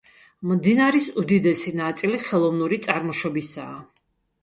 მდინარის 0.51 1.09
უდიდესი 1.23 1.75
ნაწილი 1.83 2.25
ხელოვნური 2.31 2.83
წარმოშობისაა. 2.89 3.81